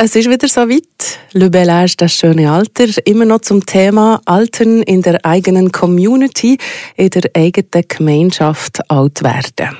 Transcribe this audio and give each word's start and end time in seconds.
Es 0.00 0.14
ist 0.14 0.30
wieder 0.30 0.46
so 0.46 0.60
weit. 0.60 1.18
Le 1.32 1.50
Bel 1.50 1.68
Âge, 1.68 1.96
das 1.96 2.12
schöne 2.12 2.48
Alter. 2.48 2.86
Immer 3.04 3.24
noch 3.24 3.40
zum 3.40 3.66
Thema 3.66 4.20
Altern 4.26 4.82
in 4.82 5.02
der 5.02 5.24
eigenen 5.26 5.72
Community, 5.72 6.56
in 6.94 7.10
der 7.10 7.28
eigenen 7.34 7.82
Gemeinschaft 7.88 8.88
alt 8.88 9.24
werden. 9.24 9.76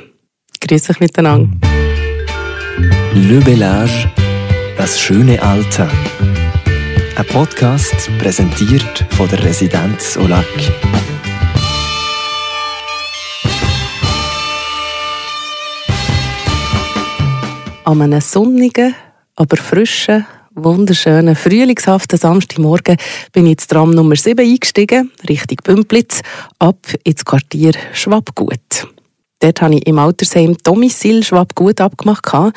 Grüß 0.61 0.91
euch 0.91 0.99
miteinander. 0.99 1.49
Le 3.15 3.41
Bel 3.43 3.63
Âge, 3.63 4.11
das 4.77 5.01
schöne 5.01 5.41
Alter. 5.41 5.89
Ein 7.15 7.27
Podcast 7.27 8.11
präsentiert 8.19 9.07
von 9.11 9.29
der 9.29 9.45
Residenz 9.45 10.17
Olac. 10.17 10.45
An 17.85 18.03
einem 18.03 18.21
sonnigen, 18.21 18.97
aber 19.39 19.57
frischen, 19.57 20.27
wunderschönen, 20.55 21.37
frühlingshaften 21.37 22.19
Samstagmorgen 22.19 22.97
bin 23.33 23.47
ich 23.47 23.53
ins 23.53 23.67
Tram 23.69 23.93
Nummer 23.93 24.17
7 24.17 24.45
eingestiegen, 24.45 25.13
Richtung 25.29 25.59
Bümplitz, 25.63 26.23
ab 26.59 26.79
ins 27.05 27.25
Quartier 27.25 27.73
Schwabgut. 27.93 28.89
Dort 29.39 29.63
habe 29.63 29.77
ich 29.77 29.87
im 29.87 30.01
Altersheim 30.01 30.57
Domizil 30.65 31.23
Schwabgut 31.23 31.81
abgemacht. 31.81 32.53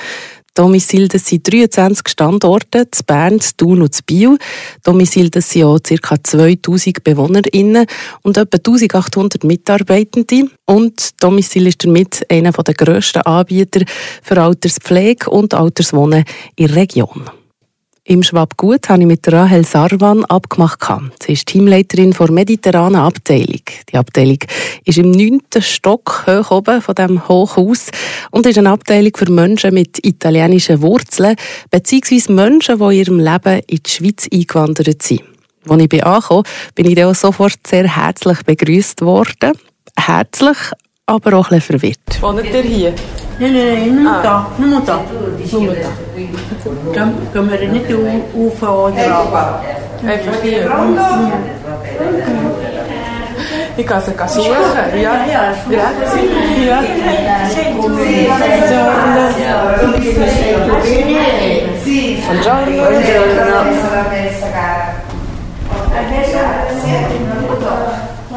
Domizil, 0.53 1.07
das 1.07 1.25
sind 1.25 1.51
23 1.51 2.09
Standorte, 2.09 2.89
zu 2.91 3.03
Bern, 3.05 3.39
zu 3.39 3.55
Thun 3.55 3.81
und 3.81 3.95
zu 3.95 4.03
Biel. 4.05 4.37
Domizil, 4.83 5.29
das 5.29 5.49
sind 5.49 5.63
auch 5.63 5.79
ca. 5.79 6.15
2000 6.21 7.03
BewohnerInnen 7.03 7.85
und 8.21 8.37
etwa 8.37 8.57
1800 8.57 9.43
Mitarbeitende. 9.45 10.49
Und 10.65 11.21
Domizil 11.23 11.67
ist 11.67 11.85
damit 11.85 12.25
einer 12.29 12.51
der 12.51 12.73
grössten 12.73 13.21
Anbieter 13.21 13.85
für 14.21 14.41
Alterspflege 14.41 15.29
und 15.29 15.53
Alterswohnen 15.53 16.25
in 16.57 16.67
der 16.67 16.75
Region. 16.75 17.40
Im 18.11 18.23
Schwabgut 18.23 18.89
habe 18.89 19.03
ich 19.03 19.07
mit 19.07 19.31
Rahel 19.31 19.63
Sarwan 19.63 20.25
abgemacht. 20.25 20.81
Sie 21.23 21.31
ist 21.31 21.45
Teamleiterin 21.45 22.11
der 22.11 22.29
mediterranen 22.29 22.99
Abteilung. 22.99 23.61
Die 23.89 23.95
Abteilung 23.95 24.39
ist 24.83 24.97
im 24.97 25.11
neunten 25.11 25.61
Stock 25.61 26.25
hoch 26.27 26.51
oben 26.51 26.81
von 26.81 26.95
dem 26.95 27.25
Hochhaus 27.29 27.89
und 28.31 28.45
ist 28.45 28.57
eine 28.57 28.71
Abteilung 28.71 29.13
für 29.15 29.31
Menschen 29.31 29.73
mit 29.73 30.05
italienischen 30.05 30.81
Wurzeln 30.81 31.37
beziehungsweise 31.69 32.33
Menschen, 32.33 32.79
die 32.79 32.83
in 32.83 32.91
ihrem 32.91 33.19
Leben 33.19 33.61
in 33.65 33.79
die 33.81 33.89
Schweiz 33.89 34.27
eingewandert 34.29 35.01
sind. 35.01 35.23
Als 35.69 35.81
ich 35.81 35.87
bin 35.87 36.03
angekommen 36.03 36.43
bin 36.75 36.91
ich 36.91 37.05
auch 37.05 37.15
sofort 37.15 37.65
sehr 37.65 37.95
herzlich 37.95 38.43
begrüßt 38.43 39.03
worden. 39.03 39.53
Herzlich, 39.97 40.57
aber 41.05 41.37
auch 41.37 41.49
ein 41.49 41.59
bisschen 41.59 41.79
verwirrt. 41.79 42.21
Wohnt 42.21 42.43
ihr 42.43 42.61
hier? 42.61 42.93
Nein, 43.41 43.53
nein, 43.55 43.95
nein, 43.95 44.03
nur 44.03 44.21
da. 44.21 44.45
Nur 44.59 44.81
da. 44.81 44.99
Nur 45.51 45.73
da. 45.73 45.89
Dann 46.93 47.15
gehen 47.33 47.49
wir 47.49 47.67
nicht 47.69 47.85
auf 47.91 48.61
oder 48.61 49.15
ab. 49.15 49.65
Einfach 50.05 50.41
hier. 50.43 50.69
Ich 53.77 53.87
kann 53.87 54.01
sie 54.01 54.11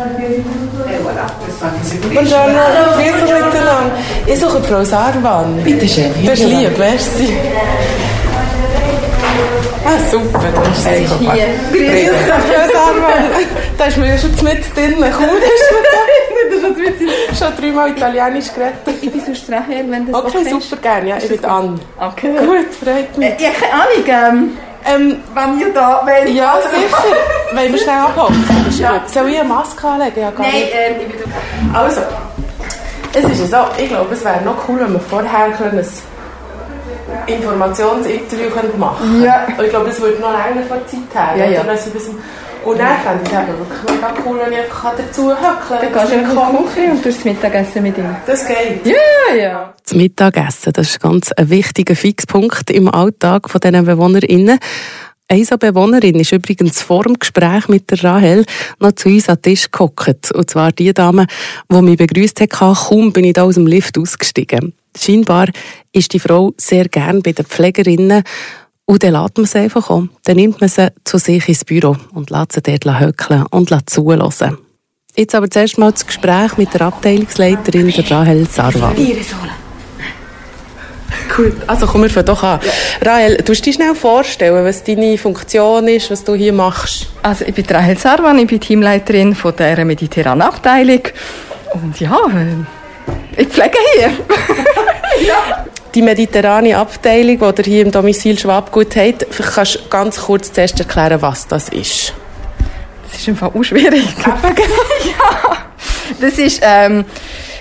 suchen. 0.08 0.70
Ja, 0.86 1.10
ja. 1.12 1.26
Grazie. 1.60 1.98
Ja. 2.00 2.12
Buongiorno. 2.12 2.52
Buongiorno, 2.52 2.92
grüß 2.96 3.22
euch 3.22 3.44
miteinander. 3.44 3.92
Ich 4.26 4.38
suche 4.40 4.62
Frau 4.62 4.84
Sarwan. 4.84 5.62
Bitte 5.64 5.88
schön. 5.88 6.12
Das 6.26 6.38
ist 6.38 6.46
lieb, 6.48 6.78
merci. 6.78 7.36
Ah, 9.86 9.98
super, 10.10 10.40
das 10.54 10.84
gut. 11.10 11.18
Grüß 11.72 11.92
dich, 11.92 12.08
Frau 12.08 12.64
Sarwan. 12.72 13.24
Da 13.78 13.84
ist 13.86 13.96
mir 13.98 14.08
ja 14.08 14.18
schon 14.18 14.30
mit 14.30 14.76
drin. 14.76 14.94
Cool, 14.98 15.04
ist 15.04 15.70
mir 15.74 15.84
da. 15.94 16.00
Du 16.54 17.36
schon 17.36 17.56
dreimal 17.60 17.90
Italienisch 17.90 18.52
geredet. 18.54 18.74
Ich 19.02 19.10
bin 19.10 19.20
sonst 19.24 19.50
Rahel, 19.50 19.84
wenn 19.88 20.10
das 20.10 20.14
Okay, 20.24 20.44
super, 20.48 20.76
gerne. 20.80 21.08
Ja, 21.10 21.16
ich 21.18 21.28
bin 21.28 21.44
Anne. 21.44 21.78
Okay. 22.00 22.32
Gut, 22.38 22.66
freut 22.82 23.18
mich. 23.18 23.32
Ich 23.38 23.46
habe 23.46 23.56
keine 23.60 23.72
Ahnung, 23.82 24.04
ähm, 24.06 24.56
Ähm, 24.86 25.16
wenn 25.34 25.58
ihr 25.60 25.72
da 25.72 26.02
wollt. 26.04 26.28
ja, 26.34 26.56
sicher. 26.60 27.02
Wollen 27.52 27.72
wir 27.72 27.78
schnell 27.78 28.04
gut. 28.16 29.08
Soll 29.12 29.28
ich 29.28 29.38
eine 29.40 29.48
Maske 29.48 29.86
anlegen? 29.86 30.20
Ja, 30.20 30.32
Nein, 30.36 30.48
ähm, 30.72 30.94
ich 31.00 31.16
bin. 31.16 31.32
Also, 31.74 32.00
es 33.12 33.24
ist 33.24 33.52
ja 33.52 33.64
so, 33.76 33.82
ich 33.82 33.88
glaube, 33.88 34.12
es 34.14 34.24
wäre 34.24 34.42
noch 34.42 34.68
cool, 34.68 34.80
wenn 34.80 34.92
wir 34.92 35.00
vorher 35.00 35.44
ein 35.46 35.84
Informationsinterview 37.26 38.50
machen 38.78 38.96
könnten. 39.08 39.22
Ja. 39.24 39.46
Und 39.56 39.64
ich 39.64 39.70
glaube, 39.70 39.86
das 39.86 40.00
würde 40.00 40.20
noch 40.20 40.32
länger 40.32 40.66
von 40.66 40.78
der 40.78 40.86
Zeit 40.88 41.36
her. 41.36 41.46
Ja, 41.46 41.50
ja. 41.52 41.60
Also, 41.62 41.90
bis- 41.90 42.10
Und 42.64 42.78
dann 42.78 42.96
fände 43.04 43.20
ich 43.24 43.30
es 43.32 43.38
eben 43.38 43.58
wirklich 43.58 43.82
mega 43.90 44.14
cool, 44.26 44.40
wenn 44.42 44.52
ich 44.52 44.58
einfach 44.60 44.92
dazu 44.96 45.30
höckeln 45.30 45.80
Dann 45.82 45.92
gehst 45.92 46.10
du 46.10 46.14
in 46.14 46.20
die 46.24 46.74
Küche 46.74 46.90
und 46.92 47.02
tust 47.04 47.18
das 47.18 47.24
Mittagessen 47.24 47.82
mit 47.82 47.98
ihm. 47.98 48.16
Das 48.26 48.46
geht. 48.46 48.86
Ja, 48.86 49.34
ja. 49.36 49.74
Das 49.82 49.94
Mittagessen, 49.94 50.72
das 50.72 50.88
ist 50.88 51.00
ganz 51.00 51.30
ein 51.32 51.50
wichtiger 51.50 51.94
Fixpunkt 51.94 52.70
im 52.70 52.88
Alltag 52.88 53.50
von 53.50 53.60
diesen 53.60 53.84
BewohnerInnen. 53.84 54.58
Eine 55.34 55.44
so 55.44 55.58
Bewohnerin 55.58 56.20
ist 56.20 56.30
übrigens 56.30 56.80
vor 56.80 57.02
dem 57.02 57.18
Gespräch 57.18 57.66
mit 57.66 57.90
der 57.90 58.04
Rahel 58.04 58.44
noch 58.78 58.92
zu 58.92 59.08
uns 59.08 59.28
an 59.28 59.34
den 59.34 59.42
Tisch 59.42 59.68
gehockt. 59.68 60.30
Und 60.30 60.48
zwar 60.48 60.70
die 60.70 60.94
Dame, 60.94 61.26
die 61.68 61.82
mich 61.82 61.98
begrüßt 61.98 62.40
hat, 62.40 62.50
kaum 62.50 63.12
bin 63.12 63.24
ich 63.24 63.32
da 63.32 63.42
aus 63.42 63.56
dem 63.56 63.66
Lift 63.66 63.98
ausgestiegen. 63.98 64.74
Scheinbar 64.96 65.48
ist 65.90 66.12
die 66.12 66.20
Frau 66.20 66.54
sehr 66.56 66.88
gern 66.88 67.20
bei 67.20 67.32
den 67.32 67.46
Pflegerinnen 67.46 68.22
und 68.84 69.02
dann 69.02 69.14
lässt 69.14 69.36
man 69.36 69.46
sie 69.46 69.58
einfach 69.58 69.90
um. 69.90 70.08
Dann 70.22 70.36
nimmt 70.36 70.60
man 70.60 70.70
sie 70.70 70.92
zu 71.02 71.18
sich 71.18 71.48
ins 71.48 71.64
Büro 71.64 71.96
und 72.12 72.30
lässt 72.30 72.52
sie 72.52 72.62
dort 72.62 73.00
höckeln 73.00 73.44
und 73.50 73.90
zuhören. 73.90 74.58
Jetzt 75.16 75.34
aber 75.34 75.50
zuerst 75.50 75.78
mal 75.78 75.90
das 75.90 76.06
Gespräch 76.06 76.56
mit 76.58 76.72
der 76.74 76.82
Abteilungsleiterin, 76.82 77.90
der 77.90 78.08
Rahel 78.08 78.46
Sarwan. 78.46 78.94
Gut, 81.34 81.54
also 81.66 81.86
kommen 81.86 82.04
wir 82.04 82.10
von 82.10 82.24
doch 82.24 82.42
an. 82.44 82.60
Rahel, 83.02 83.38
du 83.38 83.52
dich 83.52 83.74
schnell 83.74 83.94
vorstellen, 83.96 84.64
was 84.64 84.84
deine 84.84 85.18
Funktion 85.18 85.88
ist, 85.88 86.10
was 86.10 86.22
du 86.22 86.34
hier 86.34 86.52
machst? 86.52 87.06
Also 87.22 87.44
ich 87.44 87.54
bin 87.54 87.66
Rahel 87.66 87.98
Sarwan, 87.98 88.38
ich 88.38 88.46
bin 88.46 88.60
Teamleiterin 88.60 89.34
von 89.34 89.54
der 89.56 89.84
mediterranen 89.84 90.42
Abteilung. 90.42 91.00
Und 91.72 91.98
ja, 91.98 92.16
äh, 93.36 93.40
ich 93.42 93.48
pflege 93.48 93.78
hier. 93.96 94.12
Die 95.94 96.02
mediterrane 96.02 96.76
Abteilung, 96.76 97.38
die 97.38 97.60
ihr 97.62 97.64
hier 97.64 97.82
im 97.82 97.90
Domizil 97.90 98.38
Schwabgut 98.38 98.96
habt, 98.96 99.26
kannst 99.54 99.74
du 99.76 99.88
ganz 99.88 100.20
kurz 100.20 100.52
zuerst 100.52 100.78
erklären, 100.78 101.22
was 101.22 101.46
das 101.46 101.68
ist? 101.68 102.12
Das 103.10 103.20
ist 103.20 103.28
einfach 103.28 103.54
auch 103.54 103.62
schwierig. 103.62 104.06
ja. 104.24 105.56
Das 106.20 106.38
ist, 106.38 106.60
ähm, 106.64 107.04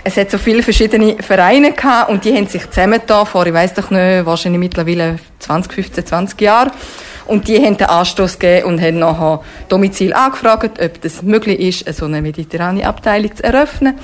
es 0.04 0.18
hat 0.18 0.32
so 0.32 0.38
viele 0.38 0.64
verschiedene 0.64 1.16
Vereine 1.22 1.72
gehabt 1.72 2.10
und 2.10 2.26
die 2.26 2.36
haben 2.36 2.48
sich 2.48 2.70
zusammengetan 2.70 3.26
vor, 3.26 3.46
ich 3.46 3.54
weiss 3.54 3.74
doch 3.74 3.90
nicht, 3.90 4.26
wahrscheinlich 4.26 4.60
mittlerweile 4.60 5.18
20, 5.40 5.74
15, 5.74 6.06
20 6.06 6.42
Jahren. 6.42 6.72
Und 7.26 7.48
die 7.48 7.58
haben 7.64 7.78
den 7.78 7.88
Anstoß 7.88 8.38
gegeben 8.38 8.68
und 8.68 8.82
haben 8.82 9.00
nachher 9.00 9.42
Domizil 9.70 10.14
angefragt, 10.14 10.82
ob 10.82 11.02
das 11.02 11.22
möglich 11.22 11.60
ist, 11.86 11.98
so 11.98 12.06
eine 12.06 12.22
mediterrane 12.22 12.86
Abteilung 12.86 13.34
zu 13.34 13.44
eröffnen. 13.44 13.98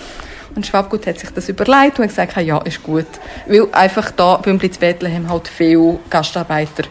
Und 0.55 0.65
Schwabgut 0.65 1.05
hat 1.05 1.19
sich 1.19 1.29
das 1.31 1.49
überlegt 1.49 1.99
und 1.99 2.07
gesagt, 2.07 2.37
ja, 2.37 2.59
ist 2.59 2.81
gut. 2.81 3.05
Weil 3.45 3.67
einfach 3.73 4.11
da 4.11 4.37
beim 4.37 4.57
Bethlehem 4.57 5.29
halt 5.29 5.49
viele 5.49 5.99
Gastarbeiter 6.09 6.83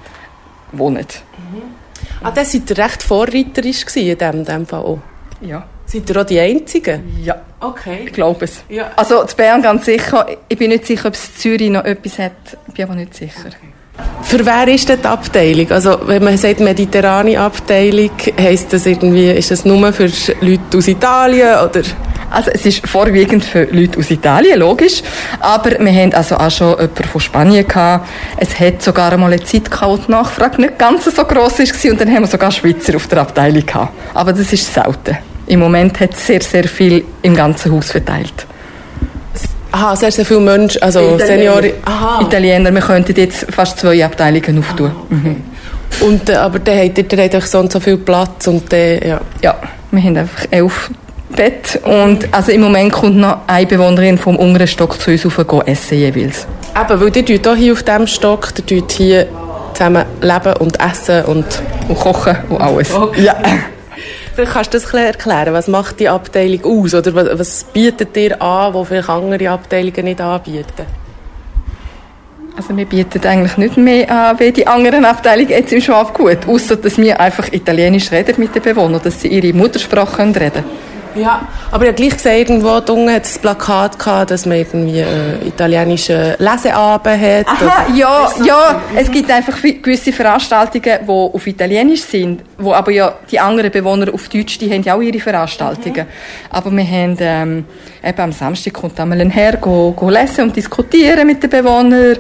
wohnen. 0.73 1.07
Ah, 2.23 2.31
das 2.31 2.53
seid 2.53 2.71
ihr 2.71 2.79
recht 2.79 3.03
vorreiterisch 3.03 3.87
gewesen 3.87 4.09
in 4.09 4.19
dem, 4.19 4.45
dem 4.45 4.67
Fall 4.67 4.81
auch. 4.81 4.99
Ja. 5.41 5.67
Seid 5.91 6.11
ihr 6.11 6.21
auch 6.21 6.27
die 6.27 6.39
Einzigen? 6.39 7.19
Ja. 7.25 7.37
Okay. 7.61 8.01
Ich 8.05 8.13
glaube 8.13 8.45
es. 8.45 8.63
Ja. 8.69 8.91
Also 8.95 9.25
zu 9.25 9.35
Bern 9.35 9.63
ganz 9.63 9.87
sicher. 9.87 10.27
Ich 10.47 10.59
bin 10.59 10.69
nicht 10.69 10.87
sicher, 10.87 11.09
ob 11.09 11.15
es 11.15 11.39
Zürich 11.39 11.71
noch 11.71 11.85
etwas 11.85 12.19
hat. 12.19 12.33
Ich 12.69 12.75
bin 12.75 12.85
aber 12.85 12.95
nicht 12.95 13.15
sicher. 13.15 13.49
Für 14.23 14.45
wer 14.45 14.69
ist 14.69 14.87
denn 14.89 15.01
die 15.01 15.07
Abteilung? 15.07 15.71
Also, 15.71 15.99
wenn 16.07 16.23
man 16.23 16.37
sagt 16.37 16.61
mediterrane 16.61 17.41
Abteilung, 17.41 18.11
heisst 18.39 18.73
das 18.73 18.85
irgendwie, 18.85 19.31
ist 19.31 19.51
das 19.51 19.65
nur 19.65 19.93
für 19.93 20.11
Leute 20.41 20.77
aus 20.77 20.87
Italien 20.87 21.59
oder? 21.59 21.83
Also 22.31 22.51
es 22.51 22.67
ist 22.67 22.87
vorwiegend 22.87 23.43
für 23.43 23.65
Leute 23.65 23.99
aus 23.99 24.11
Italien, 24.11 24.59
logisch. 24.59 25.03
Aber 25.41 25.71
wir 25.71 25.93
haben 25.93 26.13
also 26.13 26.37
auch 26.37 26.51
schon 26.51 26.73
jemanden 26.73 27.05
von 27.05 27.21
Spanien 27.23 27.67
gehabt. 27.67 28.07
Es 28.37 28.61
hat 28.61 28.83
sogar 28.83 29.13
einmal 29.13 29.33
eine 29.33 29.43
Zeit 29.43 29.71
gehabt, 29.71 29.91
wo 29.91 29.97
die 29.97 30.11
Nachfrage 30.11 30.61
nicht 30.61 30.79
ganz 30.79 31.07
so 31.07 31.25
gross 31.25 31.59
war. 31.59 31.91
Und 31.91 32.01
dann 32.01 32.11
haben 32.13 32.25
wir 32.25 32.29
sogar 32.29 32.53
Schweizer 32.53 32.95
auf 32.97 33.07
der 33.07 33.23
Abteilung 33.23 33.65
gehabt. 33.65 33.95
Aber 34.13 34.35
das 34.35 34.53
ist 34.53 34.73
selten. 34.73 35.17
Im 35.49 35.61
Moment 35.61 35.99
hat 36.01 36.15
es 36.15 36.27
sehr, 36.27 36.43
sehr 36.43 36.65
viel 36.65 37.05
im 37.23 37.35
ganzen 37.35 37.73
Haus 37.73 37.91
verteilt. 37.91 38.47
Aha, 39.73 39.97
sehr, 39.97 40.11
sehr 40.11 40.25
viele 40.25 40.41
Menschen, 40.41 40.83
also 40.83 41.19
Senioren. 41.19 41.73
Aha. 41.85 42.23
Italiener, 42.23 42.73
wir 42.73 42.81
könnten 42.81 43.15
jetzt 43.17 43.47
fast 43.51 43.79
zwei 43.79 44.05
Abteilungen 44.05 44.59
auftun. 44.59 44.93
Mhm. 45.09 45.37
Und, 46.01 46.29
äh, 46.29 46.35
aber 46.35 46.59
dann 46.59 46.79
habt 46.79 46.99
ihr 46.99 47.05
dann 47.05 47.31
habt 47.31 47.49
so 47.49 47.59
und 47.59 47.73
so 47.73 47.81
viel 47.81 47.97
Platz 47.97 48.47
und 48.47 48.73
dann, 48.73 48.99
ja. 49.03 49.21
Ja, 49.43 49.57
wir 49.91 50.03
haben 50.03 50.17
einfach 50.17 50.47
elf 50.51 50.91
Bett 51.35 51.81
und 51.85 52.27
also 52.33 52.53
im 52.53 52.63
Moment 52.63 52.93
kommt 52.93 53.17
noch 53.17 53.41
eine 53.47 53.67
Bewohnerin 53.67 54.17
vom 54.17 54.37
unteren 54.37 54.67
Stock 54.67 54.99
zu 55.01 55.11
uns 55.11 55.25
rauf 55.25 55.47
gehen 55.47 55.67
essen 55.67 55.99
jeweils. 55.99 56.47
Eben, 56.75 57.01
weil 57.01 57.17
ihr 57.17 57.25
tut 57.25 57.47
auch 57.47 57.55
hier 57.55 57.73
auf 57.73 57.83
diesem 57.83 58.07
Stock, 58.07 58.49
ihr 58.57 58.67
tut 58.67 58.93
hier 58.93 59.27
zusammen 59.75 60.05
leben 60.21 60.55
und 60.59 60.81
essen 60.81 61.25
und, 61.27 61.45
und 61.89 61.99
kochen 61.99 62.37
und 62.49 62.61
alles. 62.61 62.93
Okay. 62.95 63.25
Ja. 63.25 63.37
Vielleicht 64.39 64.53
kannst 64.53 64.73
du 64.73 64.79
das 64.79 64.95
erklären. 64.95 65.53
Was 65.53 65.67
macht 65.67 65.99
die 65.99 66.09
Abteilung 66.09 66.65
aus? 66.65 66.95
Oder 66.95 67.13
was, 67.13 67.41
was 67.41 67.65
bietet 67.65 68.17
ihr 68.17 68.41
an, 68.41 68.73
wo 68.73 68.85
vielleicht 68.85 69.09
andere 69.09 69.51
Abteilungen 69.51 70.05
nicht 70.05 70.21
anbieten? 70.21 70.87
Also 72.57 72.77
wir 72.77 72.87
bieten 72.87 73.27
eigentlich 73.27 73.57
nicht 73.57 73.77
mehr 73.77 74.09
an 74.09 74.39
wie 74.39 74.53
die 74.53 74.65
anderen 74.65 75.05
Abteilungen 75.07 75.49
jetzt 75.49 75.73
im 75.73 75.81
Schwabgut, 75.81 76.47
außer 76.47 76.77
dass 76.77 76.99
wir 76.99 77.19
einfach 77.19 77.53
Italienisch 77.53 78.13
reden 78.13 78.37
mit 78.39 78.55
den 78.55 78.63
Bewohnern, 78.63 79.01
dass 79.03 79.21
sie 79.23 79.27
ihre 79.27 79.53
Muttersprache 79.53 80.23
reden 80.23 80.35
können. 80.37 80.65
Ja, 81.19 81.49
aber 81.71 81.85
ich 81.85 81.89
habe 81.89 81.97
gleich 81.97 82.13
gesehen, 82.13 82.39
irgendwo 82.39 82.77
unten 82.77 83.11
hat 83.11 83.25
ein 83.25 83.41
Plakat 83.41 83.99
gehabt, 83.99 84.31
dass 84.31 84.47
man 84.47 84.59
irgendwie 84.59 85.01
äh, 85.01 85.47
italienische 85.47 86.37
Leseabend 86.39 87.21
hat. 87.21 87.47
Aha, 87.47 87.87
ja, 87.95 88.31
ja, 88.45 88.83
es 88.97 89.11
gibt 89.11 89.31
einfach 89.31 89.61
gewisse 89.61 90.13
Veranstaltungen, 90.13 90.99
die 91.03 91.09
auf 91.09 91.47
Italienisch 91.47 92.03
sind, 92.03 92.43
wo 92.57 92.73
aber 92.73 92.93
ja 92.93 93.15
die 93.31 93.41
anderen 93.41 93.71
Bewohner 93.71 94.13
auf 94.15 94.29
Deutsch, 94.29 94.59
die 94.59 94.73
haben 94.73 94.83
ja 94.83 94.95
auch 94.95 95.01
ihre 95.01 95.19
Veranstaltungen. 95.19 96.07
Mhm. 96.07 96.51
Aber 96.51 96.71
wir 96.71 96.85
haben, 96.85 97.17
ähm, 97.21 97.65
eben 98.05 98.21
am 98.21 98.33
Samstag 98.33 98.75
kommt 98.75 98.99
einmal 99.01 99.21
ein 99.21 99.31
Herr 99.31 99.57
go, 99.57 99.93
go 99.93 100.09
lesen 100.09 100.45
und 100.45 100.57
diskutieren 100.57 101.27
mit 101.27 101.43
den 101.43 101.51
Bewohnern. 101.51 102.17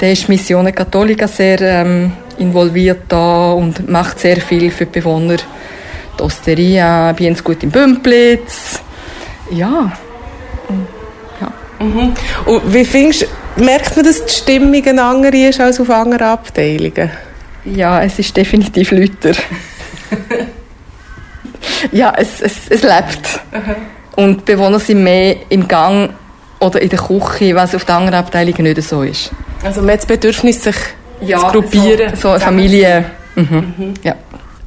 Der 0.00 0.12
ist 0.12 0.28
Missione 0.28 0.72
Cattolica 0.72 1.28
sehr 1.28 1.60
ähm, 1.60 2.12
involviert 2.38 3.02
da 3.08 3.52
und 3.52 3.88
macht 3.88 4.18
sehr 4.18 4.38
viel 4.38 4.70
für 4.70 4.86
die 4.86 4.98
Bewohner 4.98 5.36
die 6.20 6.24
Osteria, 6.24 7.12
bei 7.12 7.28
uns 7.28 7.42
gut 7.42 7.62
im 7.62 7.70
Bümplitz. 7.70 8.80
Ja. 9.50 9.92
ja. 11.40 11.84
Mhm. 11.84 12.14
Und 12.46 12.74
wie 12.74 12.84
findest 12.84 13.26
merkt 13.56 13.96
man, 13.96 14.04
dass 14.04 14.24
die 14.24 14.32
Stimmung 14.32 14.86
eine 14.86 15.02
andere 15.02 15.36
ist 15.36 15.60
als 15.60 15.80
auf 15.80 15.90
anderen 15.90 16.22
Abteilungen? 16.22 17.10
Ja, 17.64 18.02
es 18.02 18.18
ist 18.18 18.36
definitiv 18.36 18.90
lauter. 18.90 19.32
ja, 21.92 22.12
es, 22.16 22.40
es, 22.40 22.68
es 22.68 22.82
lebt. 22.82 23.40
Mhm. 23.52 23.76
Und 24.16 24.40
die 24.40 24.52
Bewohner 24.52 24.78
sind 24.78 25.02
mehr 25.02 25.36
im 25.48 25.66
Gang 25.66 26.10
oder 26.58 26.80
in 26.80 26.88
der 26.88 26.98
Küche, 26.98 27.54
was 27.54 27.74
auf 27.74 27.84
den 27.84 27.94
anderen 27.94 28.18
Abteilungen 28.18 28.62
nicht 28.62 28.82
so 28.82 29.02
ist. 29.02 29.30
Also 29.62 29.80
man 29.80 29.92
hat 29.92 30.00
das 30.00 30.06
Bedürfnis, 30.06 30.62
sich 30.62 30.76
ja, 31.20 31.38
zu 31.38 31.46
gruppieren. 31.46 32.14
So, 32.14 32.22
so 32.22 32.28
eine 32.30 32.40
Familie. 32.40 33.04
Mhm. 33.34 33.74
Mhm. 33.76 33.94
Ja. 34.02 34.14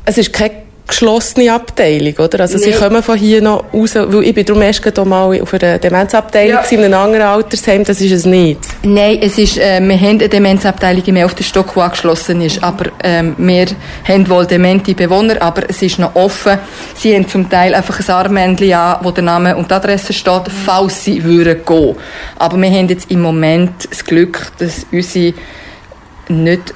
Es 0.05 0.17
ist 0.17 0.33
kein 0.33 0.62
geschlossene 0.88 1.51
Abteilung, 1.51 2.13
oder? 2.18 2.41
Also 2.41 2.57
nee. 2.57 2.65
sie 2.65 2.71
kommen 2.71 3.01
von 3.01 3.18
hier 3.18 3.41
noch 3.41 3.63
raus, 3.74 3.95
weil 3.95 4.24
ich 4.24 4.33
bin 4.33 4.45
darum 4.45 4.62
erst 4.62 4.83
mal 5.06 5.41
auf 5.41 5.53
einer 5.53 5.80
Demenzabteilung 5.80 6.59
ja. 6.63 6.69
in 6.69 6.83
einem 6.83 6.94
anderen 6.94 7.25
Altersheim, 7.25 7.83
das 7.83 8.01
ist 8.01 8.12
es 8.12 8.25
nicht. 8.25 8.59
Nein, 8.83 9.19
es 9.21 9.38
ist, 9.38 9.57
äh, 9.57 9.80
wir 9.80 9.95
haben 10.00 10.19
eine 10.19 10.30
Demenzabteilung 10.30 11.03
mehr 11.13 11.25
auf 11.25 11.35
der 11.35 11.44
Stock, 11.44 11.74
die 11.74 11.80
angeschlossen 11.80 12.41
ist, 12.41 12.62
aber 12.63 12.91
ähm, 13.03 13.35
wir 13.38 13.68
haben 14.07 14.30
wohl 14.30 14.45
demente 14.45 14.94
Bewohner, 14.94 15.41
aber 15.41 15.69
es 15.69 15.81
ist 15.81 16.00
noch 16.00 16.15
offen. 16.15 16.59
Sie 16.95 17.15
haben 17.15 17.27
zum 17.27 17.50
Teil 17.50 17.74
einfach 17.74 18.00
ein 18.00 18.15
Armbändchen 18.15 18.74
an, 18.74 18.97
wo 19.01 19.12
der 19.12 19.24
Name 19.24 19.56
und 19.56 19.71
die 19.71 19.75
Adresse 19.75 20.12
steht, 20.12 20.44
falls 20.65 21.06
sie 21.06 21.24
würden 21.24 21.62
gehen. 21.65 21.95
Aber 22.38 22.62
wir 22.62 22.69
haben 22.69 22.89
jetzt 22.89 23.09
im 23.09 23.21
Moment 23.21 23.71
das 23.89 24.03
Glück, 24.03 24.51
dass 24.59 24.86
unsere 24.91 25.33
nicht 26.29 26.74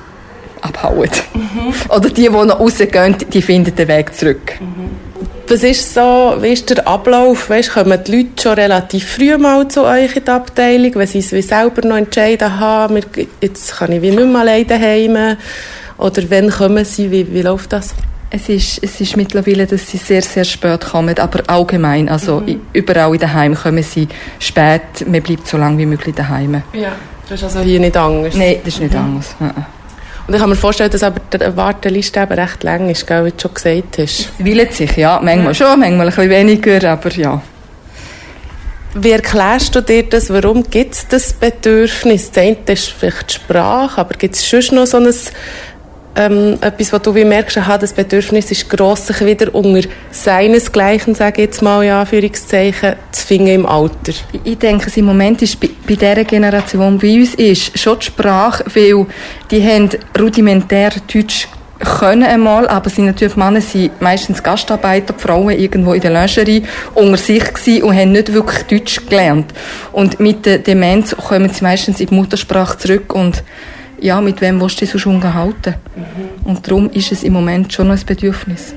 abhauen. 0.62 1.10
Mhm. 1.34 1.74
Oder 1.90 2.10
die, 2.10 2.24
die 2.24 2.30
noch 2.30 2.60
rausgehen, 2.60 3.16
die 3.32 3.42
finden 3.42 3.76
den 3.76 3.88
Weg 3.88 4.14
zurück. 4.16 4.54
Mhm. 4.60 5.08
Was 5.50 5.64
ist 5.64 5.94
so, 5.94 6.36
wie 6.42 6.50
ist 6.50 6.70
der 6.70 6.86
Ablauf? 6.86 7.50
Weißt, 7.50 7.72
kommen 7.72 7.98
die 8.06 8.18
Leute 8.18 8.42
schon 8.42 8.54
relativ 8.54 9.08
früh 9.08 9.38
mal 9.38 9.66
zu 9.70 9.86
euch 9.86 10.14
in 10.18 10.26
die 10.26 10.32
Abteilung, 10.32 10.96
wenn 10.96 11.08
sie 11.08 11.20
es 11.20 11.32
wie 11.32 11.42
selber 11.42 11.88
noch 11.88 11.96
entscheiden 11.96 12.60
haben, 12.60 13.00
jetzt 13.40 13.78
kann 13.78 13.94
ich 13.94 14.02
wie 14.02 14.12
nicht 14.12 14.28
mehr 14.28 14.42
alleine 14.42 14.66
daheim 14.66 15.38
Oder 15.98 16.24
wann 16.30 16.50
kommen 16.50 16.84
sie? 16.84 17.10
Wie, 17.10 17.34
wie 17.34 17.42
läuft 17.44 17.72
das? 17.72 17.96
Es 18.30 18.50
ist, 18.50 18.84
es 18.84 19.00
ist 19.00 19.16
mittlerweile, 19.16 19.66
dass 19.66 19.90
sie 19.90 19.96
sehr, 19.96 20.22
sehr 20.22 20.44
spät 20.44 20.82
kommen, 20.82 21.18
aber 21.18 21.42
allgemein, 21.48 22.10
also 22.10 22.42
mhm. 22.42 22.60
überall 22.74 23.14
in 23.14 23.20
daheim 23.22 23.56
kommen 23.56 23.84
sie 23.84 24.10
spät, 24.40 25.08
man 25.08 25.22
bleibt 25.22 25.48
so 25.48 25.58
lange 25.58 25.78
wie 25.78 25.86
möglich 25.86 26.14
daheim. 26.14 26.62
Ja, 26.74 26.92
das 27.30 27.40
ist 27.40 27.44
also 27.46 27.62
hier 27.62 27.80
nicht 27.80 27.96
anders? 27.96 28.36
Nein, 28.36 28.58
das 28.66 28.74
ist 28.74 28.82
nicht 28.82 28.94
mhm. 28.94 29.00
anders. 29.00 29.36
Und 30.28 30.34
ich 30.34 30.42
kann 30.42 30.50
mir 30.50 30.58
vorstellen, 30.58 30.92
dass 30.92 31.04
aber 31.04 31.22
die 31.32 31.56
Warteliste 31.56 32.20
eben 32.20 32.34
recht 32.34 32.64
lang 32.64 32.90
ist, 32.90 33.10
wie 33.10 33.32
du 33.32 33.40
schon 33.40 33.54
gesagt 33.54 33.98
hast. 33.98 34.20
Es 34.20 34.30
weilet 34.40 34.74
sich, 34.74 34.98
ja. 34.98 35.22
Manchmal 35.24 35.56
schon, 35.56 35.80
manchmal 35.80 36.08
ein 36.08 36.08
bisschen 36.08 36.30
weniger, 36.30 36.92
aber 36.92 37.12
ja. 37.14 37.42
Wie 38.94 39.12
erklärst 39.12 39.74
du 39.74 39.82
dir 39.82 40.04
das? 40.04 40.30
Warum 40.30 40.70
gibt 40.70 40.96
es 40.96 41.08
das 41.08 41.32
Bedürfnis? 41.32 42.32
Das 42.32 42.44
eine 42.44 42.58
ist 42.68 42.90
vielleicht 42.90 43.30
die 43.30 43.36
Sprache, 43.36 44.02
aber 44.02 44.16
gibt 44.18 44.36
es 44.36 44.46
schon 44.46 44.76
noch 44.76 44.86
so 44.86 44.98
ein 44.98 45.14
ähm, 46.18 46.58
etwas, 46.62 46.92
wo 46.92 46.98
du 46.98 47.14
wie 47.16 47.24
merkst, 47.24 47.58
aha, 47.58 47.78
das 47.78 47.94
Bedürfnis 47.94 48.52
ist 48.52 48.70
gross, 48.70 49.08
sich 49.08 49.24
wieder 49.24 49.54
unter 49.54 49.88
seinesgleichen, 50.12 51.16
sage 51.16 51.42
ich 51.42 51.48
jetzt 51.48 51.62
mal 51.62 51.84
in 51.84 51.92
Anführungszeichen, 51.92 52.96
zu 53.12 53.28
finden 53.28 53.48
im 53.48 53.66
Alter? 53.66 54.14
Ich 54.44 54.58
denke, 54.58 54.92
im 54.96 55.06
Moment 55.06 55.42
ist 55.44 55.60
bei, 55.60 55.70
bei 55.88 55.96
dieser 55.96 56.24
Generation 56.24 57.02
wie 57.02 57.20
uns 57.20 57.36
ist 57.36 57.78
schon 57.78 58.00
die 58.00 58.06
Sprache, 58.08 58.66
weil 58.74 59.06
die 59.52 59.64
haben 59.64 59.90
rudimentär 60.20 60.92
Deutsch 61.14 61.48
können 61.80 62.24
einmal, 62.24 62.68
aber 62.68 62.90
sind 62.90 63.06
natürlich 63.06 63.36
Männer 63.36 63.62
sind 63.62 64.02
meistens 64.02 64.42
Gastarbeiter, 64.42 65.14
die 65.14 65.22
Frauen 65.22 65.52
irgendwo 65.52 65.94
in 65.94 66.02
der 66.02 66.12
Lingerie 66.12 66.64
unter 66.96 67.18
sich 67.18 67.54
gewesen 67.54 67.84
und 67.84 67.96
haben 67.96 68.12
nicht 68.14 68.34
wirklich 68.34 68.64
Deutsch 68.64 69.06
gelernt. 69.06 69.54
Und 69.92 70.20
mit 70.20 70.46
der 70.48 70.58
Demenz 70.58 71.16
kommen 71.16 71.50
sie 71.50 71.64
meistens 71.64 72.00
in 72.00 72.08
die 72.08 72.16
Muttersprache 72.16 72.80
zurück 72.80 73.14
und 73.14 73.44
ja, 74.00 74.22
mit 74.22 74.42
wem 74.42 74.62
willst 74.62 74.78
du 74.78 74.86
dich 74.86 74.92
sonst 74.92 75.06
unterhalten? 75.06 75.76
Mhm. 75.96 76.50
Und 76.50 76.68
darum 76.68 76.90
ist 76.92 77.12
es 77.12 77.24
im 77.24 77.34
Moment 77.34 77.74
schon 77.74 77.92
ein 77.92 78.00
Bedürfnis. 78.06 78.74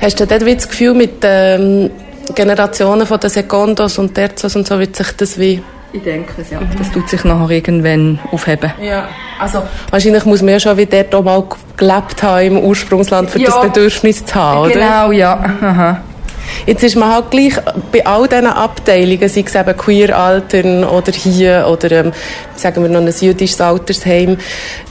Hast 0.00 0.20
du 0.20 0.26
dort 0.26 0.42
das 0.42 0.68
Gefühl, 0.68 0.94
mit 0.94 1.22
den 1.22 1.90
ähm, 1.90 1.90
Generationen 2.34 3.06
von 3.06 3.20
den 3.20 3.30
Secondos 3.30 3.98
und 3.98 4.14
Terzos 4.14 4.56
und 4.56 4.66
so 4.66 4.78
wird 4.78 4.96
sich 4.96 5.12
das 5.12 5.38
wie... 5.38 5.62
Ich 5.92 6.02
denke 6.02 6.42
es, 6.42 6.50
ja. 6.50 6.60
Mhm. 6.60 6.70
Das 6.76 6.90
tut 6.90 7.08
sich 7.08 7.22
nachher 7.24 7.50
irgendwann 7.50 8.18
aufheben. 8.32 8.72
Ja, 8.82 9.08
also 9.38 9.62
wahrscheinlich 9.90 10.24
muss 10.24 10.42
man 10.42 10.50
ja 10.50 10.60
schon 10.60 10.76
wie 10.76 10.86
dort 10.86 11.14
auch 11.14 11.22
mal 11.22 11.44
gelebt 11.76 12.22
haben 12.22 12.46
im 12.46 12.58
Ursprungsland, 12.58 13.30
für 13.30 13.38
ja. 13.38 13.46
das 13.46 13.60
Bedürfnis 13.60 14.24
zu 14.24 14.34
haben, 14.34 14.60
oder? 14.60 14.72
Genau, 14.72 15.12
ja. 15.12 15.44
Aha. 15.60 16.00
Jetzt 16.66 16.82
ist 16.82 16.96
man 16.96 17.12
halt 17.12 17.30
gleich 17.30 17.54
bei 17.92 18.06
all 18.06 18.26
diesen 18.26 18.46
Abteilungen, 18.46 19.28
sei 19.28 19.44
es 19.46 19.54
eben 19.54 19.76
Queer-Altern 19.76 20.84
oder 20.84 21.12
hier 21.12 21.66
oder 21.70 21.90
ähm, 21.92 22.12
sagen 22.56 22.82
wir 22.82 22.88
noch 22.88 23.00
ein 23.00 23.12
jüdisches 23.20 23.60
Altersheim, 23.60 24.38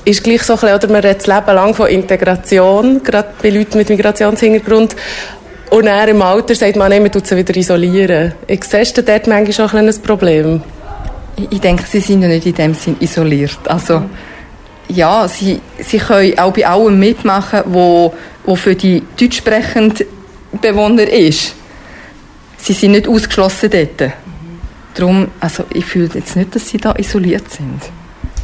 ist 0.05 0.23
gleich 0.23 0.43
so 0.43 0.53
ein 0.53 0.59
bisschen, 0.59 0.75
oder 0.75 0.87
man 0.87 1.01
redet 1.01 1.21
das 1.21 1.27
Leben 1.27 1.55
lang 1.55 1.73
von 1.73 1.87
Integration, 1.87 3.01
gerade 3.01 3.29
bei 3.41 3.49
Leuten 3.49 3.79
mit 3.79 3.89
Migrationshintergrund. 3.89 4.95
Und 5.71 5.85
dann 5.85 6.07
im 6.07 6.21
Alter 6.21 6.53
sagt 6.53 6.75
man, 6.75 6.91
man 6.91 7.11
tut 7.11 7.25
sie 7.25 7.35
wieder 7.35 7.55
isolieren. 7.55 8.33
Ich 8.45 8.59
du 8.59 9.01
dort 9.01 9.25
manchmal 9.25 9.53
schon 9.53 9.79
ein, 9.79 9.89
ein 9.89 10.01
Problem? 10.03 10.61
Ich 11.49 11.59
denke, 11.59 11.83
sie 11.89 11.99
sind 11.99 12.21
ja 12.21 12.27
nicht 12.27 12.45
in 12.45 12.53
dem 12.53 12.75
Sinn 12.75 12.97
isoliert. 12.99 13.57
Also, 13.65 14.03
ja, 14.89 15.27
sie, 15.27 15.59
sie 15.79 15.97
können 15.97 16.37
auch 16.37 16.53
bei 16.53 16.67
allem 16.67 16.99
mitmachen, 16.99 17.61
wo, 17.65 18.13
wo 18.45 18.55
für 18.55 18.75
die 18.75 19.01
deutschsprechenden 19.19 20.05
Bewohner 20.61 21.09
ist. 21.09 21.55
Sie 22.63 22.71
sind 22.71 22.91
nicht 22.91 23.09
ausgeschlossen 23.09 23.69
dort. 23.71 23.99
Mhm. 23.99 24.07
Darum, 24.95 25.27
also 25.41 25.65
ich 25.73 25.83
fühle 25.83 26.09
jetzt 26.13 26.37
nicht, 26.37 26.55
dass 26.55 26.69
sie 26.69 26.77
da 26.77 26.95
isoliert 26.97 27.51
sind. 27.51 27.81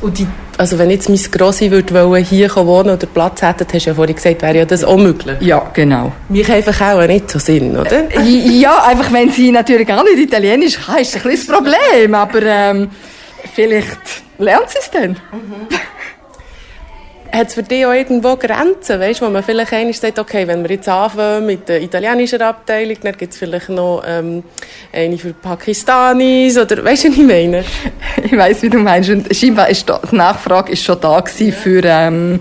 Und 0.01 0.17
die, 0.17 0.27
also 0.57 0.77
wenn 0.77 0.89
jetzt 0.89 1.07
mein 1.07 1.19
Grossi 1.31 1.71
würde 1.71 2.17
hier 2.17 2.53
wohnen 2.53 2.89
oder 2.89 3.07
Platz 3.07 3.41
hätte, 3.41 3.65
hast 3.73 3.85
du 3.85 3.89
ja 3.89 3.95
vorhin 3.95 4.15
gesagt, 4.15 4.41
wäre 4.41 4.57
ja 4.57 4.65
das 4.65 4.83
auch 4.83 4.97
möglich. 4.97 5.37
Ja, 5.39 5.71
genau. 5.73 6.11
Mich 6.27 6.51
einfach 6.51 6.81
auch 6.81 7.07
nicht 7.07 7.31
so 7.31 7.39
Sinn, 7.39 7.77
oder? 7.77 8.11
Äh, 8.11 8.21
ja, 8.59 8.83
einfach 8.83 9.11
wenn 9.13 9.31
sie 9.31 9.53
natürlich 9.53 9.87
gar 9.87 10.03
nicht 10.03 10.17
Italienisch 10.17 10.77
kann, 10.85 10.97
ist 10.99 11.15
das 11.15 11.25
ein 11.25 11.31
das 11.31 11.47
Problem. 11.47 12.13
Aber 12.13 12.41
ähm, 12.43 12.89
vielleicht 13.53 13.99
lernt 14.37 14.69
sie 14.69 14.79
es 14.81 14.91
dann. 14.91 15.11
Mhm 15.11 15.67
hat 17.31 17.47
es 17.47 17.53
für 17.53 17.63
dich 17.63 17.85
auch 17.85 17.93
irgendwo 17.93 18.35
Grenzen, 18.35 18.99
weißt, 18.99 19.21
wo 19.21 19.29
man 19.29 19.43
vielleicht 19.43 19.73
einmal 19.73 19.93
sagt, 19.93 20.19
okay, 20.19 20.47
wenn 20.47 20.63
wir 20.63 20.71
jetzt 20.71 20.89
anfangen 20.89 21.45
mit 21.45 21.69
der 21.69 21.81
italienischen 21.81 22.41
Abteilung, 22.41 22.97
dann 23.01 23.15
gibt 23.17 23.33
es 23.33 23.39
vielleicht 23.39 23.69
noch 23.69 24.03
ähm, 24.05 24.43
eine 24.91 25.17
für 25.17 25.33
Pakistanis 25.33 26.57
oder 26.57 26.83
weißt 26.83 27.05
du, 27.05 27.09
was 27.09 27.17
ich 27.17 27.25
meine? 27.25 27.63
Ich 28.23 28.35
weiß, 28.35 28.61
wie 28.63 28.69
du 28.69 28.79
meinst. 28.79 29.09
Und 29.09 29.33
scheinbar 29.35 29.69
ist 29.69 29.87
die 29.89 30.15
Nachfrage 30.15 30.71
ist 30.73 30.83
schon 30.83 30.99
da 30.99 31.19
gewesen 31.19 31.53
für 31.53 31.81
ähm, 31.85 32.39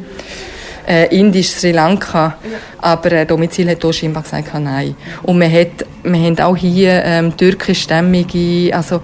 äh, 0.87 1.15
Indisch, 1.17 1.51
Sri 1.51 1.73
Lanka, 1.73 2.37
ja. 2.43 2.59
aber 2.79 3.13
äh, 3.13 3.27
Domizil 3.27 3.69
hat 3.71 3.85
auch 3.85 3.93
scheinbar 3.93 4.23
gesagt, 4.23 4.53
nein. 4.55 4.97
Und 5.23 5.41
wir, 5.41 5.51
hat, 5.51 5.87
wir 6.03 6.21
haben 6.21 6.39
auch 6.41 6.57
hier 6.57 7.03
ähm, 7.05 7.37
türkischstämmige, 7.37 8.75
also 8.75 9.01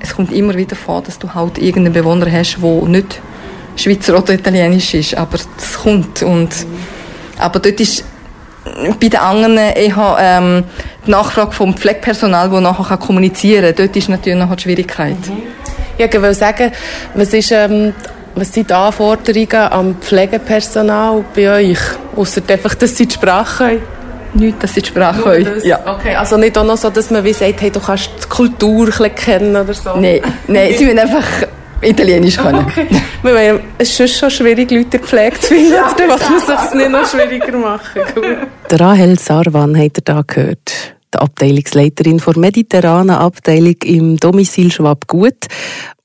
es 0.00 0.14
kommt 0.14 0.32
immer 0.32 0.54
wieder 0.54 0.76
vor, 0.76 1.02
dass 1.02 1.18
du 1.18 1.32
halt 1.34 1.58
irgendeinen 1.58 1.92
Bewohner 1.92 2.30
hast, 2.30 2.58
der 2.62 2.88
nicht 2.88 3.20
Schweizer 3.78 4.18
oder 4.18 4.34
Italienisch 4.34 4.94
ist, 4.94 5.16
aber 5.16 5.38
das 5.56 5.78
kommt. 5.82 6.22
Und, 6.22 6.50
aber 7.38 7.58
dort 7.60 7.80
ist 7.80 8.04
bei 9.00 9.08
den 9.08 9.20
anderen 9.20 9.58
eher 9.58 10.16
ähm, 10.20 10.64
die 11.06 11.10
Nachfrage 11.10 11.52
vom 11.52 11.74
Pflegepersonal, 11.74 12.50
das 12.50 12.60
nachher 12.60 12.96
kommunizieren 12.96 13.74
kann. 13.74 13.86
Dort 13.86 13.96
ist 13.96 14.08
natürlich 14.08 14.38
noch 14.38 14.54
die 14.54 14.62
Schwierigkeit. 14.62 15.16
Mhm. 15.26 15.42
Ja, 15.98 16.06
ich 16.06 16.22
will 16.22 16.34
sagen, 16.34 16.72
was 17.14 17.32
ist... 17.32 17.52
Ähm 17.52 17.94
Was 18.34 18.52
sind 18.52 18.70
die 18.70 18.74
Anforderungen 18.74 19.72
am 19.72 19.96
Pflegepersonal 19.96 21.24
bei 21.34 21.50
euch? 21.50 21.78
Ausser 22.14 22.42
einfach, 22.46 22.74
dass 22.76 22.96
sie 22.96 23.06
die 23.06 23.14
Sprache? 23.14 23.80
Nicht, 24.34 24.62
dass 24.62 24.74
sie 24.74 24.82
die 24.82 24.88
Sprache 24.90 25.22
können. 25.22 25.60
Ja. 25.64 25.80
Okay, 25.84 26.14
also 26.14 26.36
nicht 26.36 26.56
auch 26.56 26.64
noch 26.64 26.76
so, 26.76 26.88
dass 26.88 27.10
man 27.10 27.24
wie 27.24 27.32
sagt, 27.32 27.60
hey, 27.62 27.70
du 27.70 27.80
kannst 27.80 28.10
die 28.22 28.28
Kultur 28.28 28.90
kennen 28.92 29.56
oder 29.56 29.74
so? 29.74 29.96
Nein, 29.96 30.20
nein 30.46 30.72
sie 30.76 30.84
müssen 30.84 31.00
einfach 31.00 31.26
Italienisch 31.80 32.36
können. 32.36 32.66
Okay. 32.66 32.86
Meine, 33.22 33.60
es 33.78 33.98
ist 34.00 34.18
schon 34.18 34.30
schwierig, 34.30 34.70
Leute 34.70 34.98
Pflege 34.98 35.38
zu 35.38 35.48
finden, 35.48 35.72
oder 35.72 36.08
was 36.08 36.28
muss 36.30 36.42
es 36.48 36.74
nicht 36.74 36.90
noch 36.90 37.06
schwieriger 37.06 37.56
machen? 37.56 38.02
Der 38.70 38.80
Rahel 38.80 39.18
Sarwan 39.18 39.76
hat 39.76 39.98
ihr 39.98 40.04
da 40.04 40.22
gehört 40.26 40.94
die 41.14 41.18
Abteilungsleiterin 41.18 42.18
der 42.18 42.38
mediterranen 42.38 43.16
Abteilung 43.16 43.76
im 43.84 44.18
Domizil 44.18 44.70
Schwabgut. 44.70 45.46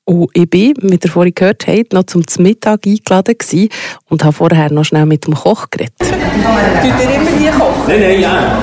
Und 0.06 0.30
ich 0.34 0.50
bin, 0.50 0.74
wie 0.82 1.00
ihr 1.02 1.10
vorhin 1.10 1.34
gehört 1.34 1.66
habt, 1.68 1.94
noch 1.94 2.04
zum 2.04 2.24
Mittag 2.40 2.86
eingeladen 2.86 3.36
gewesen 3.38 3.70
und 4.10 4.24
habe 4.24 4.34
vorher 4.34 4.72
noch 4.72 4.84
schnell 4.84 5.06
mit 5.06 5.26
dem 5.26 5.34
Koch 5.34 5.70
geredet. 5.70 5.94
Tut 6.00 6.10
ihr 6.10 7.16
immer 7.16 7.38
hier 7.38 7.52
kochen? 7.52 7.84
Nein, 7.88 8.02
nein, 8.02 8.22
ja. 8.22 8.60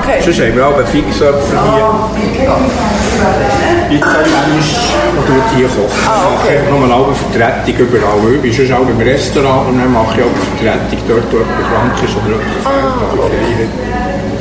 Okay. 0.00 0.22
Sonst 0.24 0.40
haben 0.40 0.56
wir 0.56 0.66
auch 0.66 0.76
einen 0.76 0.86
Fixöpfer 0.86 1.74
hier. 1.74 3.65
Italienisch 3.90 4.72
und 5.16 5.26
tut 5.26 5.44
hier 5.54 5.68
kochen. 5.68 6.06
Ah, 6.06 6.26
okay. 6.34 6.56
Ich 6.64 6.70
mache 6.70 6.80
nochmal 6.80 7.04
eine 7.04 7.14
Vertretung 7.14 7.76
überall. 7.86 8.34
Ich 8.34 8.40
bin 8.42 8.52
schon 8.52 8.72
auch 8.76 8.88
im 8.88 9.00
Restaurant 9.00 9.68
und 9.68 9.78
dann 9.78 9.92
mache 9.92 10.18
ich 10.18 10.24
auch 10.24 10.34
eine 10.34 10.42
Vertretung 10.42 10.98
dort, 11.08 11.32
wo 11.32 11.36
jemand 11.38 11.66
krank 11.70 11.94
ist 12.02 12.16
oder 12.16 12.34
etwas 12.36 12.66
ah. 12.66 12.70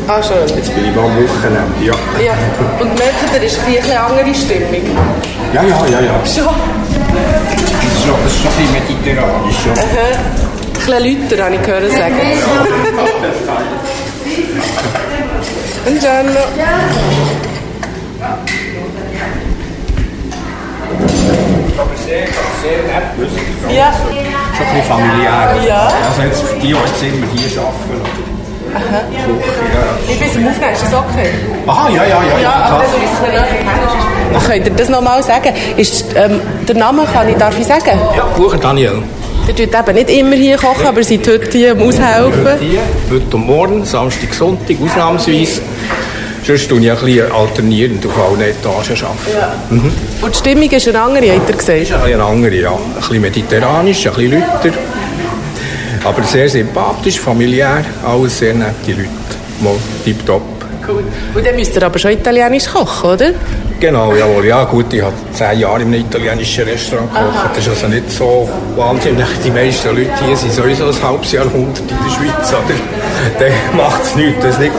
Ah, 0.07 0.21
schön. 0.21 0.47
Jetzt 0.55 0.71
bin 0.75 0.85
ich 0.85 0.91
am 0.91 0.97
Wochenende, 1.17 1.81
ja. 1.81 1.93
ja. 2.23 2.33
Und 2.79 2.93
merkt 2.97 3.33
ihr, 3.33 3.41
ist 3.43 3.59
ein 3.59 3.65
bisschen 3.73 3.97
andere 3.97 4.35
Stimmung? 4.35 4.85
Ja, 5.53 5.63
ja, 5.63 5.85
ja, 5.89 5.99
ja. 6.01 6.13
Schon? 6.25 6.45
Das 6.45 6.53
ist 7.91 8.03
schon, 8.05 8.15
das 8.23 8.31
ist 8.33 8.41
schon 8.41 8.51
ein 8.51 8.57
bisschen 8.57 8.73
mediterranisch. 8.73 9.65
Ja. 9.65 9.73
Aha. 9.73 10.07
Ein 10.13 10.19
bisschen 10.73 10.91
lauter, 11.29 11.39
habe 11.45 11.55
ich 11.55 11.61
gehört 11.63 11.91
sagen. 11.91 12.15
Buongiorno. 15.85 16.31
Aber 16.31 17.34
sehr, 22.05 22.27
sehr 22.61 22.79
nett, 22.85 23.75
Ja. 23.75 23.91
Schon 23.93 24.67
ein 24.67 24.73
bisschen 24.73 24.83
familiär. 24.83 25.55
Ja. 25.67 25.91
Also 26.07 26.21
jetzt 26.21 26.43
für 26.43 26.55
die, 26.55 26.67
die 26.67 26.73
jetzt 26.73 27.03
immer 27.03 27.27
hier 27.33 27.61
arbeiten. 27.61 28.35
Aha. 28.75 29.01
Ich 30.07 30.19
bin 30.19 30.41
im 30.41 30.47
Aufnehmen, 30.49 30.73
ist 30.73 30.83
das 30.83 30.93
okay? 30.93 31.29
Aha, 31.65 31.89
ja, 31.89 32.03
ja, 32.03 32.23
ja. 32.23 32.39
Ja, 32.39 32.81
ja 34.33 34.39
Könnt 34.45 34.65
ihr 34.67 34.73
das 34.73 34.89
nochmal 34.89 35.23
sagen? 35.23 35.53
Ist, 35.77 36.05
ähm, 36.15 36.41
der 36.67 36.75
Name 36.75 37.05
kann 37.11 37.29
ich, 37.29 37.37
darf 37.37 37.57
ich 37.57 37.65
sagen? 37.65 37.99
Ja, 38.15 38.25
Bucher 38.35 38.57
Daniel. 38.57 39.01
Ihr 39.47 39.55
tut 39.55 39.73
eben 39.73 39.95
nicht 39.95 40.09
immer 40.09 40.35
hier 40.35 40.57
kochen, 40.57 40.87
aber 40.87 41.03
seid 41.03 41.27
heute 41.27 41.57
hier 41.57 41.71
am 41.71 41.81
Aushelfen. 41.83 42.59
Heute 43.09 43.35
und 43.37 43.45
morgen, 43.45 43.85
Samstag, 43.85 44.33
Sonntag, 44.33 44.75
ausnahmsweise. 44.83 45.61
Sonst 46.45 46.69
tue 46.69 46.79
ich 46.79 46.91
ein 46.91 46.97
bisschen 46.97 47.31
alternierend 47.31 48.05
auf 48.05 48.17
allen 48.17 48.41
Etagen 48.41 48.75
arbeiten. 48.77 49.33
Ja. 49.33 49.53
Mhm. 49.69 49.91
Und 50.21 50.35
die 50.35 50.37
Stimmung 50.37 50.69
ist 50.69 50.87
eine 50.87 51.01
andere, 51.01 51.31
habt 51.31 51.49
ihr 51.49 51.55
gesagt? 51.55 51.81
Ist 51.81 51.91
eine 51.93 52.23
andere, 52.23 52.55
ja. 52.55 52.71
Ein 52.71 52.99
bisschen 52.99 53.21
mediterranisch, 53.21 54.05
ein 54.05 54.13
bisschen 54.13 54.31
lauter. 54.33 54.77
Aber 56.03 56.23
sehr 56.23 56.47
sympathisch, 56.47 57.19
familiär, 57.19 57.83
alles 58.05 58.37
sehr 58.37 58.53
nette 58.53 58.91
Leute. 58.91 59.09
Mal 59.61 59.73
tipptopp. 60.03 60.43
Cool. 60.87 61.03
Und 61.33 61.47
dann 61.47 61.55
müsst 61.55 61.75
ihr 61.75 61.81
aber 61.81 61.97
schon 61.97 62.11
italienisch 62.11 62.67
kochen, 62.67 63.09
oder? 63.09 63.31
Genau, 63.79 64.13
jawohl. 64.13 64.45
Ja 64.45 64.63
gut, 64.65 64.93
ich 64.93 65.01
habe 65.01 65.15
zehn 65.33 65.59
Jahre 65.59 65.81
in 65.81 65.87
einem 65.87 66.01
italienischen 66.01 66.63
Restaurant 66.65 67.11
gekocht. 67.11 67.49
Das 67.55 67.65
ist 67.65 67.69
also 67.69 67.87
nicht 67.87 68.11
so 68.11 68.47
wahnsinnig. 68.75 69.25
Die 69.43 69.49
meisten 69.49 69.89
Leute 69.89 70.11
hier 70.23 70.37
sind 70.37 70.53
sowieso 70.53 70.85
ein 70.85 71.03
halbes 71.03 71.31
Jahrhundert 71.31 71.79
in 71.79 71.87
der 71.87 72.11
Schweiz. 72.11 72.49
Oder? 72.49 73.39
Dann 73.39 73.77
macht 73.77 74.03
es 74.03 74.15
nichts, 74.15 74.43
dass 74.43 74.53
es 74.53 74.59
nicht 74.59 74.73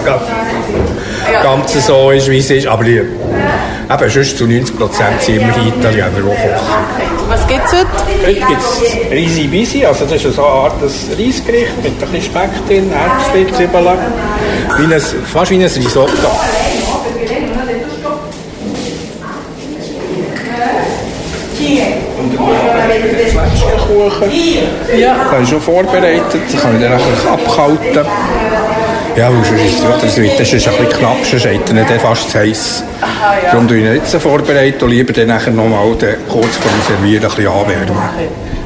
ganz 1.43 1.87
so 1.87 2.11
ist, 2.11 2.31
wie 2.31 2.39
es 2.39 2.51
ist. 2.51 2.67
Aber 2.67 2.85
die, 2.85 2.97
eben, 2.99 4.11
sonst 4.11 4.39
zu 4.39 4.47
90 4.47 4.77
Prozent 4.77 5.21
sind 5.21 5.37
immer 5.37 5.53
die 5.53 5.69
Italiener, 5.69 6.11
die 6.17 6.23
kochen. 6.23 6.97
Was 7.29 7.47
gibt 7.47 7.65
es 7.67 7.73
heute? 7.73 7.87
Heute 8.25 8.47
gibt 8.47 8.63
es 8.63 9.11
Risi 9.11 9.47
Bisi, 9.49 9.85
also 9.85 10.05
das 10.05 10.25
ist 10.25 10.37
so 10.37 10.45
eine 10.45 10.53
Art 10.53 10.83
Reisgericht 10.83 11.83
mit 11.83 11.93
ein 11.93 11.99
bisschen 11.99 12.23
Speck 12.23 12.67
drin, 12.69 12.93
Erbsen, 12.93 13.55
Zwiebeln, 13.55 13.99
wie 14.79 14.95
ein, 14.95 15.01
fast 15.01 15.51
wie 15.51 15.57
ein 15.57 15.63
Risotto. 15.63 16.13
Zwetschgenkuchen. 23.37 24.31
Ja. 24.99 25.17
Den 25.33 25.43
ist 25.43 25.51
schon 25.51 25.61
vorbereitet, 25.61 26.25
den 26.33 26.61
kann 26.61 26.77
ich 26.77 26.83
dann 26.83 27.01
abkalten. 27.33 28.07
Ja, 29.17 29.33
weil 29.33 29.43
sonst 29.45 29.63
ist 29.63 29.83
das 30.39 30.53
ist 30.53 30.69
ein 30.69 30.77
bisschen 30.77 30.99
knapp, 30.99 31.25
sonst 31.25 31.47
hat 31.47 31.69
er 31.69 31.75
nicht 31.75 32.01
fast 32.03 32.31
zu 32.31 32.39
heiß. 32.39 32.85
Aha, 33.01 33.35
ja. 33.43 33.51
Darum 33.51 33.67
tue 33.67 33.79
ich 33.79 33.85
ihn 33.85 33.95
jetzt 33.95 34.15
vorbereiten 34.17 34.85
und 34.85 34.91
lieber 34.91 35.15
dann 35.15 35.29
nachher 35.29 35.53
nochmal 35.53 35.97
kurz 36.29 36.57
vor 36.57 36.71
dem 36.71 36.83
Servieren 36.87 37.25
ein 37.25 37.31
bisschen 37.31 37.49
anwärmen. 37.49 38.09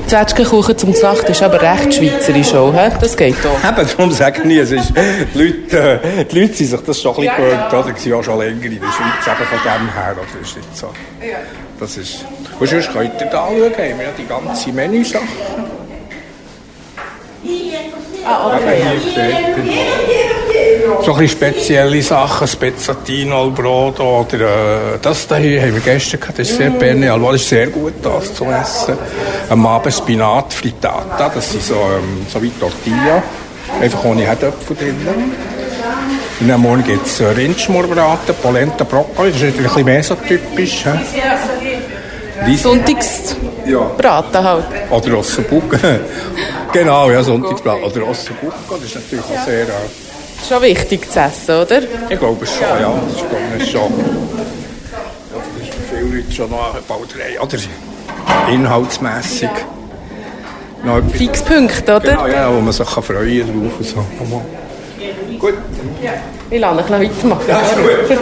Zwetschgenkuchen 0.09 0.77
zum 0.77 0.91
Nacht 0.91 1.29
ist 1.29 1.41
aber 1.41 1.63
recht 1.63 1.95
schweizerisch 1.95 2.53
auch, 2.53 2.75
he? 2.75 2.91
das 3.01 3.17
geht 3.17 3.37
doch. 3.45 3.57
Eben, 3.79 3.89
darum 3.97 4.11
sage 4.11 4.43
ich, 4.43 4.59
es 4.59 4.73
ist, 4.73 4.93
die, 5.35 5.39
Leute, 5.39 6.01
äh, 6.03 6.25
die 6.25 6.41
Leute 6.41 6.55
sind 6.55 6.67
sich 6.67 6.81
das 6.81 7.01
schon 7.01 7.13
ein 7.13 7.21
bisschen 7.21 7.27
ja, 7.27 7.37
gewöhnt, 7.37 7.73
oder? 7.73 7.97
Sie 7.97 8.03
sind 8.03 8.15
auch 8.15 8.25
schon 8.25 8.39
länger 8.41 8.65
in 8.65 8.81
der 8.81 8.89
Schweiz, 8.89 9.27
eben 9.29 9.47
von 9.47 9.59
dem 9.65 9.95
her, 9.95 10.17
das 10.17 10.49
ist 10.49 10.57
nicht 10.57 10.77
so. 10.77 10.87
Ja. 11.21 11.37
Das 11.79 11.97
ist, 11.97 12.25
und 12.59 12.69
sonst 12.69 12.93
könnt 12.93 13.21
ihr 13.21 13.27
da 13.29 13.45
anschauen, 13.45 13.73
haben 13.73 13.77
wir 13.77 14.07
ja 14.07 14.13
die 14.19 14.27
ganze 14.27 14.73
Menüsachen. 14.73 15.29
Ah, 18.25 18.57
okay. 18.57 18.83
So 21.05 21.15
ein 21.15 21.29
spezielle 21.29 22.03
Sachen, 22.03 22.47
Spezzatino, 22.47 23.51
Brot 23.51 24.01
oder 24.01 24.95
äh, 24.95 24.99
das 25.01 25.27
hier 25.29 25.63
haben 25.63 25.75
wir 25.75 25.81
gestern 25.81 26.21
gehabt, 26.21 26.39
das 26.39 26.51
ist 26.51 26.57
sehr 26.59 26.71
bene, 26.71 27.07
das 27.07 27.35
ist 27.37 27.49
sehr 27.49 27.69
gut 27.69 27.95
das 28.03 28.35
zu 28.35 28.45
essen. 28.45 28.99
Am 29.49 29.67
Abend 29.67 29.95
Spinat 29.95 30.53
Frittata, 30.53 31.31
das 31.35 31.51
sind 31.53 31.63
so, 31.63 31.75
ähm, 31.75 32.27
so 32.29 32.43
wie 32.43 32.51
Tortilla, 32.51 33.23
einfach 33.81 34.05
ohne 34.05 34.23
Herdöpfel 34.23 34.77
drin. 34.77 34.97
Und 36.41 36.51
am 36.51 36.61
Morgen 36.63 36.85
gibt 36.85 37.07
es 37.07 37.21
äh, 37.21 37.27
Rindschmorbraten, 37.27 38.35
Polenta 38.43 38.85
Brokkoli, 38.85 39.33
das 39.33 39.43
ist 39.43 39.57
ein 39.57 39.63
bisschen 39.63 39.85
mehr 39.85 40.03
so 40.03 40.15
typisch. 40.17 40.85
He? 40.85 40.91
Sonntagsbraten 42.57 44.35
ja. 44.35 44.45
halt. 44.45 44.65
Oder 44.91 45.19
Ossobuco. 45.19 45.77
genau, 46.73 47.11
ja, 47.11 47.23
Sonntagsbraten. 47.23 47.85
Oder 47.85 48.09
Ossobuco, 48.09 48.75
das 48.77 48.85
ist 48.85 48.95
natürlich 48.95 49.25
auch 49.25 49.45
sehr... 49.45 49.63
Äh, 49.65 49.73
Schon 50.49 50.63
wichtig 50.63 51.11
zu 51.11 51.21
essen, 51.21 51.55
oder? 51.55 51.83
Ich 52.09 52.19
glaube 52.19 52.47
schon, 52.47 52.81
ja. 52.81 52.93
Das 53.53 53.63
ist, 53.63 53.71
schon. 53.71 53.83
Ja, 53.83 53.89
das 55.37 55.69
ist 55.69 55.75
für 55.75 55.97
viele 55.97 56.17
Leute 56.17 56.33
schon 56.33 56.51
noch 56.51 56.73
eine 56.73 56.83
Bauterei, 56.83 57.39
oder? 57.41 57.59
Inhaltsmässig. 58.51 59.51
Noch 60.83 61.03
Fixpunkte, 61.13 61.95
oder? 61.95 62.01
Genau, 62.01 62.27
ja, 62.27 62.55
wo 62.55 62.61
man 62.61 62.73
sich 62.73 62.89
kann 62.89 63.03
freuen 63.03 63.47
kann. 63.47 63.85
So. 63.85 64.05
Gut. 65.39 65.55
Ja. 66.03 66.13
Ich 66.51 66.61
lasse 66.61 66.77
noch 66.91 67.01
weitermachen. 67.01 67.45
Ja, 67.49 67.61
ist 67.61 67.77
gut. 67.77 68.19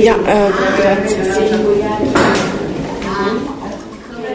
Ja, 0.00 0.14
äh, 0.14 0.50
grazie. 0.80 1.16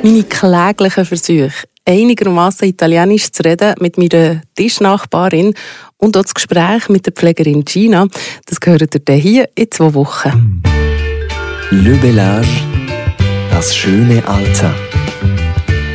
Meine 0.03 0.23
kläglichen 0.23 1.05
Versuche, 1.05 1.67
einigermaßen 1.85 2.67
Italienisch 2.67 3.31
zu 3.31 3.43
reden 3.43 3.75
mit 3.79 3.97
meiner 3.97 4.41
Tischnachbarin 4.55 5.53
und 5.97 6.17
auch 6.17 6.23
das 6.23 6.33
Gespräch 6.33 6.89
mit 6.89 7.05
der 7.05 7.13
Pflegerin 7.13 7.65
Gina, 7.65 8.07
das 8.45 8.59
gehört 8.59 8.95
ihr 8.95 9.15
hier 9.15 9.49
in 9.55 9.71
zwei 9.71 9.93
Wochen. 9.93 10.61
Le 11.71 11.95
Bellage, 11.97 12.63
das 13.51 13.75
schöne 13.75 14.23
Alter. 14.27 14.73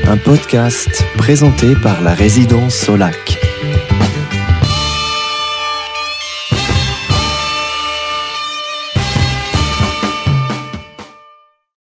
Un 0.08 0.18
podcast 0.18 1.04
présenté 1.16 1.76
par 1.76 2.00
la 2.02 2.14
résidence 2.14 2.84
Solac. 2.84 3.50